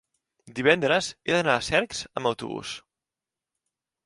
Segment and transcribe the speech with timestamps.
[0.59, 2.73] divendres he d'anar a Cercs amb autobús.